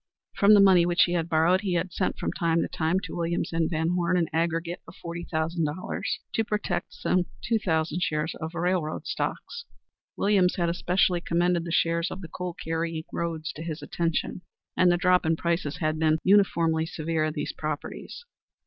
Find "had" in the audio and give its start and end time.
1.11-1.29, 1.75-1.93, 10.55-10.69, 15.77-15.99